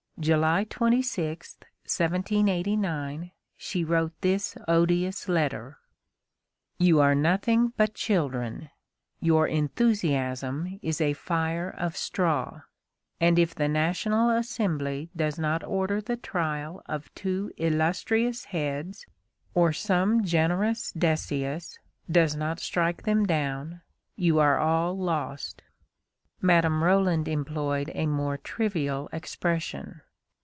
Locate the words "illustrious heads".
17.57-19.07